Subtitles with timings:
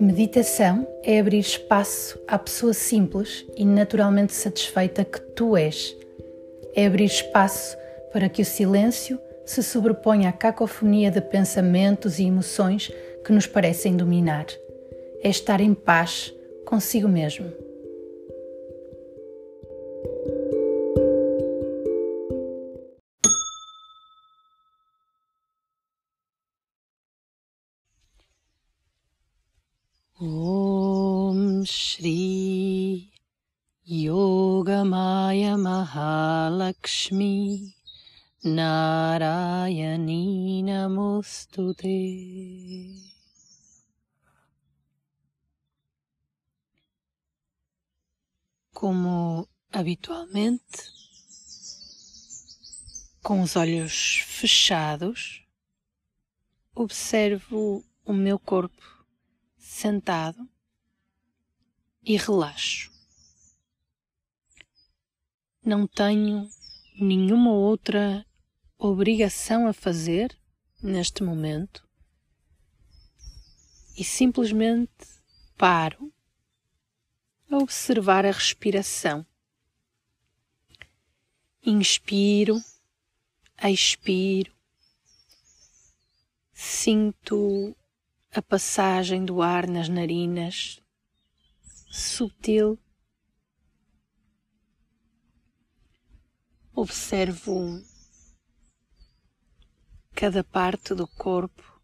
[0.00, 5.94] Meditação é abrir espaço à pessoa simples e naturalmente satisfeita que tu és.
[6.74, 7.76] É abrir espaço
[8.10, 12.90] para que o silêncio se sobreponha à cacofonia de pensamentos e emoções
[13.22, 14.46] que nos parecem dominar.
[15.22, 16.32] É estar em paz
[16.64, 17.52] consigo mesmo.
[31.60, 33.12] Om Shri
[33.86, 37.34] Yogamaya Mahalakshmi
[38.42, 40.24] Narayani
[40.64, 41.98] Namostute.
[48.72, 50.62] Como habitualmente,
[53.22, 55.44] com os olhos fechados,
[56.74, 59.04] observo o meu corpo
[59.58, 60.48] sentado
[62.10, 62.90] e relaxo.
[65.64, 66.50] Não tenho
[67.00, 68.26] nenhuma outra
[68.76, 70.36] obrigação a fazer
[70.82, 71.88] neste momento
[73.96, 74.90] e simplesmente
[75.56, 76.12] paro
[77.48, 79.24] a observar a respiração.
[81.64, 82.60] Inspiro,
[83.62, 84.52] expiro,
[86.52, 87.76] sinto
[88.32, 90.80] a passagem do ar nas narinas,
[91.90, 92.78] subtil.
[96.72, 97.82] Observo
[100.14, 101.82] cada parte do corpo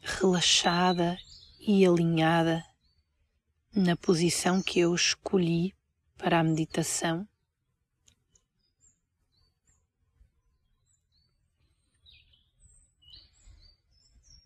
[0.00, 1.16] relaxada
[1.60, 2.64] e alinhada
[3.72, 5.72] na posição que eu escolhi
[6.18, 7.26] para a meditação.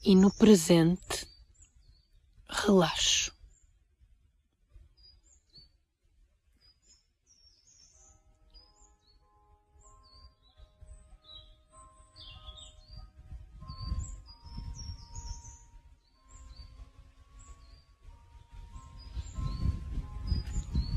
[0.07, 1.27] e no presente
[2.47, 3.34] relaxo.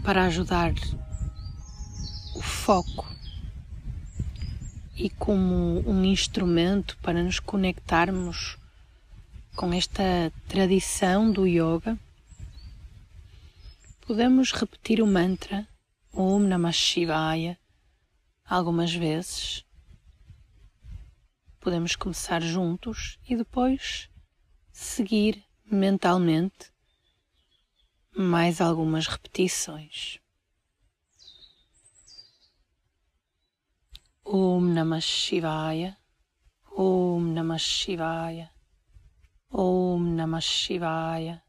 [0.08, 0.72] Para ajudar
[2.34, 3.06] o foco
[4.96, 8.58] e como um instrumento para nos conectarmos
[9.54, 12.00] com esta tradição do yoga,
[14.00, 15.68] podemos repetir o mantra
[16.14, 17.60] Om Namah Shivaya
[18.46, 19.66] algumas vezes.
[21.60, 24.10] Podemos começar juntos e depois
[24.72, 26.72] seguir mentalmente
[28.18, 30.20] mais algumas repetições.
[34.26, 35.96] Om Namah Shivaya,
[36.78, 38.52] Om Namah Shivaya.
[39.52, 41.42] Om Namah Shivaya.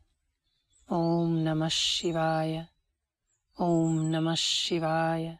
[0.88, 2.68] Om Namah Shivaya.
[3.58, 5.38] Om Namah Shivaya.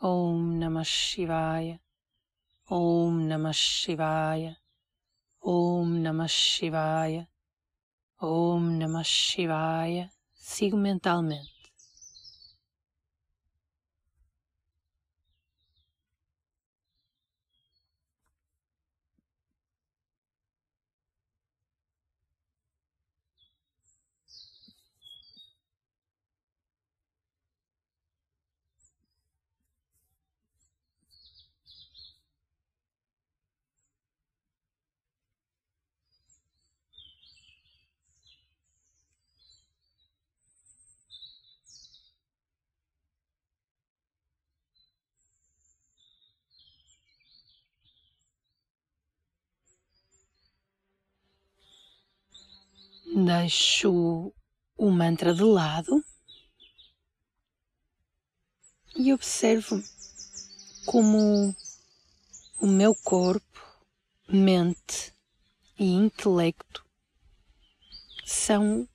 [0.00, 1.78] Om Namah Shivaya.
[2.70, 4.56] Om Namah Shivaya.
[5.42, 7.26] Om Namah Shivaya.
[8.22, 10.10] Om Namah Shivaya.
[10.50, 11.53] Sigo mentalmente.
[53.16, 54.32] Deixo
[54.76, 56.04] o mantra de lado
[58.96, 59.80] e observo
[60.84, 61.54] como
[62.60, 63.64] o meu corpo,
[64.26, 65.12] mente
[65.78, 66.84] e intelecto
[68.24, 68.88] são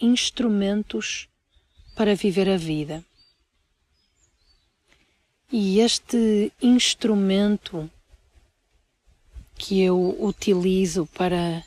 [0.00, 1.28] instrumentos
[1.96, 3.04] para viver a vida.
[5.50, 7.90] E este instrumento
[9.56, 11.64] que eu utilizo para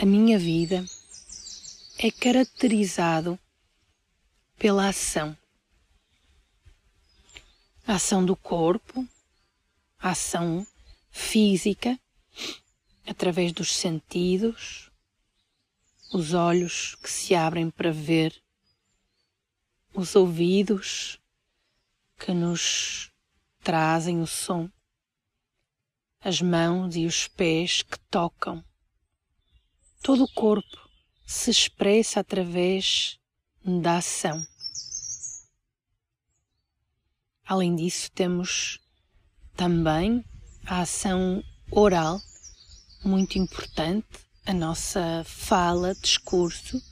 [0.00, 0.84] a minha vida
[1.98, 3.36] é caracterizado
[4.56, 5.36] pela ação.
[7.84, 9.04] A ação do corpo,
[9.98, 10.64] a ação
[11.10, 11.98] física,
[13.08, 14.88] através dos sentidos,
[16.12, 18.40] os olhos que se abrem para ver,
[19.92, 21.18] os ouvidos
[22.16, 23.10] que nos
[23.64, 24.70] trazem o som,
[26.20, 28.64] as mãos e os pés que tocam
[30.02, 30.88] todo o corpo
[31.26, 33.18] se expressa através
[33.64, 34.46] da ação.
[37.44, 38.78] Além disso, temos
[39.56, 40.24] também
[40.66, 42.20] a ação oral,
[43.04, 44.06] muito importante,
[44.46, 46.82] a nossa fala, discurso,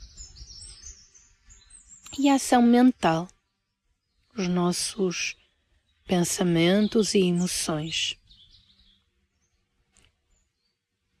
[2.17, 3.27] e a ação mental,
[4.35, 5.35] os nossos
[6.07, 8.17] pensamentos e emoções.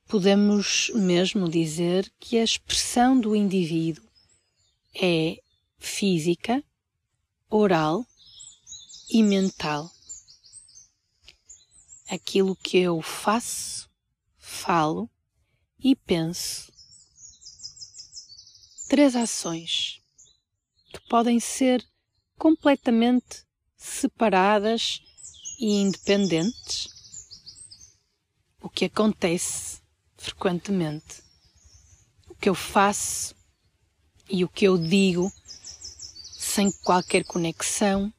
[0.07, 4.07] Podemos mesmo dizer que a expressão do indivíduo
[4.95, 5.37] é
[5.77, 6.63] física,
[7.49, 8.07] oral
[9.09, 9.91] e mental.
[12.09, 13.89] Aquilo que eu faço,
[14.37, 15.09] falo
[15.77, 16.71] e penso.
[18.87, 20.01] Três ações
[20.93, 21.85] que podem ser
[22.37, 23.45] completamente
[23.75, 25.01] separadas
[25.59, 26.87] e independentes.
[28.61, 29.85] O que acontece
[30.17, 31.23] frequentemente,
[32.29, 33.35] o que eu faço
[34.29, 35.31] e o que eu digo
[36.37, 38.11] sem qualquer conexão,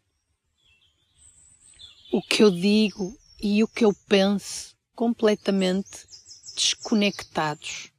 [2.12, 6.06] o que eu digo e o que eu penso completamente
[6.54, 7.92] desconectados.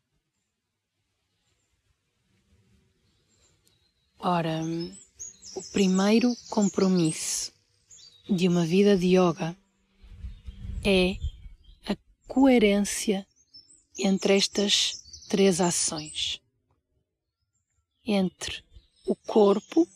[4.17, 4.61] Ora,
[5.55, 7.53] o primeiro compromisso
[8.29, 9.57] de uma vida de yoga
[10.83, 11.15] é
[11.89, 11.95] a
[12.27, 13.25] coerência
[14.05, 16.41] entre estas três ações.
[18.05, 18.63] Entre
[19.05, 19.87] o corpo,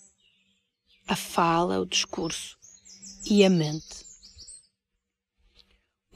[1.07, 2.57] a fala, o discurso
[3.25, 4.05] e a mente.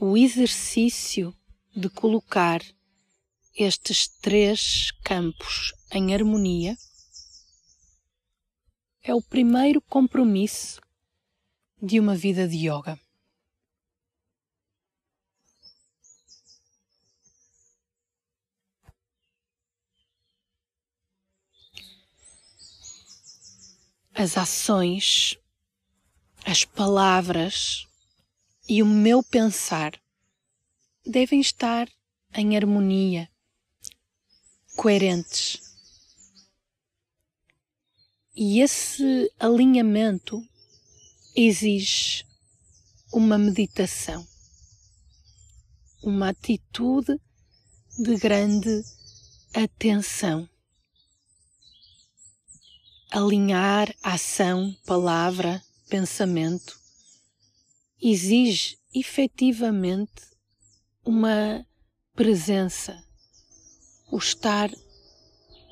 [0.00, 1.34] O exercício
[1.74, 2.62] de colocar
[3.54, 6.76] estes três campos em harmonia
[9.02, 10.80] é o primeiro compromisso
[11.82, 13.00] de uma vida de yoga.
[24.20, 25.38] As ações,
[26.44, 27.86] as palavras
[28.68, 29.92] e o meu pensar
[31.06, 31.88] devem estar
[32.34, 33.30] em harmonia,
[34.74, 35.62] coerentes.
[38.34, 40.44] E esse alinhamento
[41.36, 42.26] exige
[43.12, 44.26] uma meditação,
[46.02, 47.20] uma atitude
[47.96, 48.82] de grande
[49.54, 50.50] atenção.
[53.10, 56.78] Alinhar ação, palavra, pensamento
[58.00, 60.22] exige efetivamente
[61.04, 61.66] uma
[62.14, 63.02] presença,
[64.10, 64.70] o estar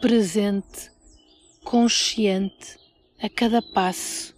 [0.00, 0.90] presente
[1.62, 2.78] consciente
[3.20, 4.34] a cada passo.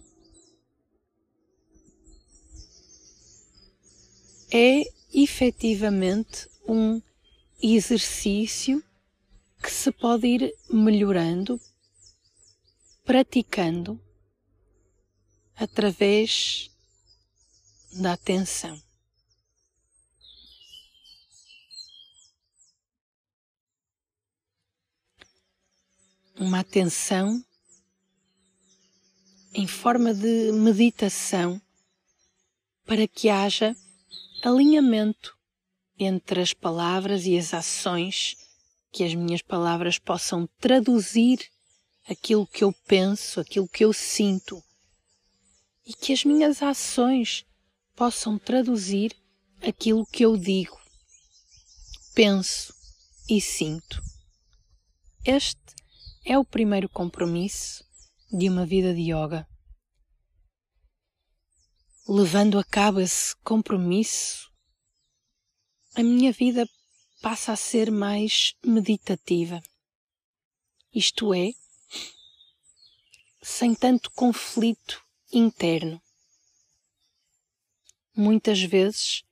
[4.51, 7.01] É efetivamente um
[7.61, 8.83] exercício
[9.61, 11.59] que se pode ir melhorando,
[13.09, 13.99] praticando
[15.55, 16.69] através
[17.91, 18.79] da atenção.
[26.37, 27.43] uma atenção
[29.55, 31.59] em forma de meditação
[32.85, 33.75] para que haja
[34.43, 35.35] alinhamento
[35.97, 38.37] entre as palavras e as ações,
[38.91, 41.49] que as minhas palavras possam traduzir
[42.09, 44.63] aquilo que eu penso, aquilo que eu sinto,
[45.85, 47.45] e que as minhas ações
[47.95, 49.15] possam traduzir
[49.61, 50.79] aquilo que eu digo,
[52.15, 52.73] penso
[53.29, 54.01] e sinto.
[55.23, 55.59] Este
[56.25, 57.83] é o primeiro compromisso
[58.31, 59.47] de uma vida de yoga.
[62.07, 64.49] Levando a cabo esse compromisso,
[65.95, 66.67] a minha vida
[67.21, 69.61] passa a ser mais meditativa.
[70.91, 71.51] Isto é,
[73.41, 76.01] sem tanto conflito interno.
[78.15, 79.23] Muitas vezes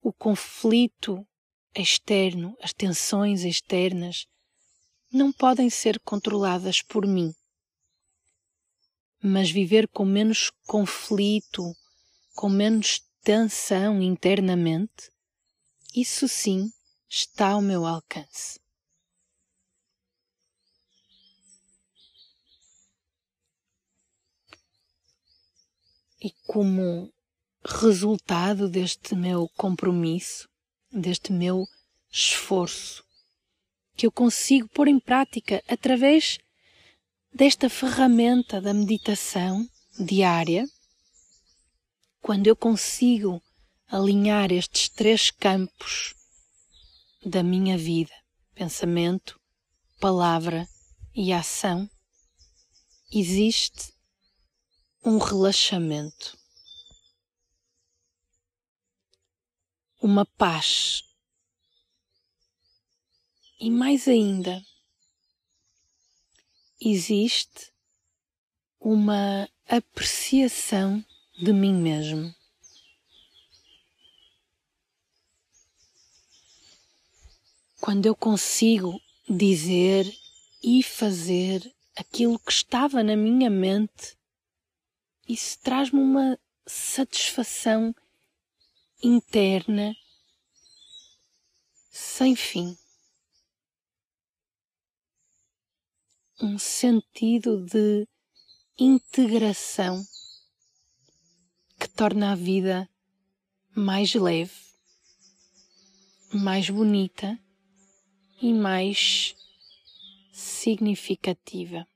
[0.00, 1.26] o conflito
[1.74, 4.26] externo, as tensões externas,
[5.12, 7.34] não podem ser controladas por mim.
[9.22, 11.74] Mas viver com menos conflito,
[12.34, 15.10] com menos tensão internamente,
[15.94, 16.70] isso sim
[17.08, 18.61] está ao meu alcance.
[26.22, 27.12] E como
[27.64, 30.48] resultado deste meu compromisso,
[30.92, 31.66] deste meu
[32.12, 33.02] esforço,
[33.96, 36.38] que eu consigo pôr em prática através
[37.34, 39.66] desta ferramenta da meditação
[39.98, 40.64] diária,
[42.20, 43.42] quando eu consigo
[43.88, 46.14] alinhar estes três campos
[47.24, 48.14] da minha vida:
[48.54, 49.40] pensamento,
[49.98, 50.68] palavra
[51.14, 51.90] e ação,
[53.12, 53.91] existe
[55.04, 56.38] um relaxamento,
[60.00, 61.04] uma paz
[63.62, 64.60] e mais ainda,
[66.80, 67.72] existe
[68.80, 71.04] uma apreciação
[71.40, 72.34] de mim mesmo.
[77.80, 80.12] Quando eu consigo dizer
[80.60, 84.16] e fazer aquilo que estava na minha mente,
[85.28, 87.94] isso traz-me uma satisfação
[89.02, 89.94] interna
[91.90, 92.76] sem fim.
[96.40, 98.06] Um sentido de
[98.78, 100.04] integração
[101.78, 102.88] que torna a vida
[103.74, 104.52] mais leve,
[106.32, 107.38] mais bonita
[108.40, 109.36] e mais
[110.32, 111.86] significativa.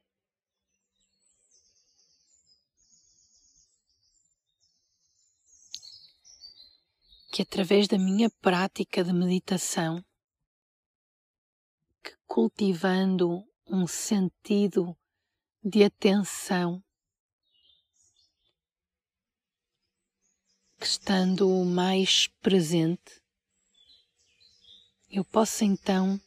[7.37, 10.03] Que através da minha prática de meditação,
[12.03, 14.97] que cultivando um sentido
[15.63, 16.83] de atenção,
[20.81, 23.21] que estando mais presente,
[25.11, 26.19] eu posso então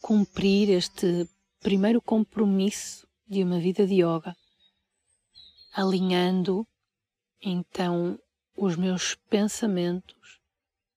[0.00, 1.28] cumprir este
[1.60, 4.34] primeiro compromisso de uma vida de yoga,
[5.74, 6.66] alinhando
[7.38, 8.18] então
[8.56, 10.37] os meus pensamentos,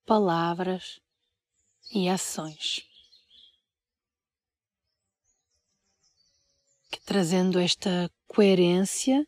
[0.06, 1.00] palavras
[1.94, 2.88] e ações.
[6.90, 9.26] Que trazendo esta coerência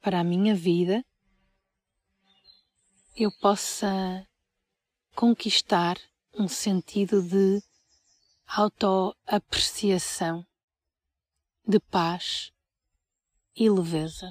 [0.00, 1.04] para a minha vida,
[3.16, 4.26] eu possa
[5.14, 5.96] conquistar
[6.34, 7.62] um sentido de
[8.46, 10.46] autoapreciação,
[11.66, 12.52] de paz
[13.56, 14.30] e leveza.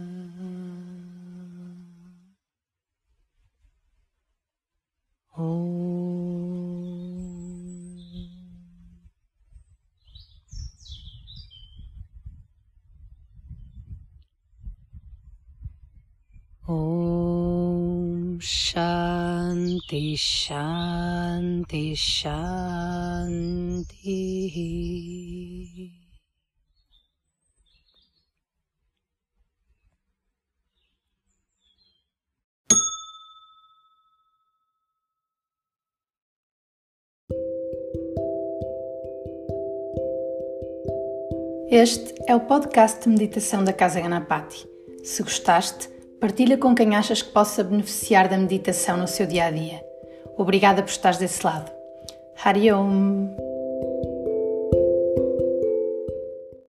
[5.41, 5.49] Shivaya.
[16.67, 23.61] Om Shanti Shanti Shanti.
[41.71, 44.67] Este é o podcast de meditação da Casa Ganapati.
[45.05, 45.87] Se gostaste,
[46.19, 49.81] Partilha com quem achas que possa beneficiar da meditação no seu dia a dia.
[50.37, 51.71] Obrigada por estares desse lado.
[52.43, 53.29] Hari Om.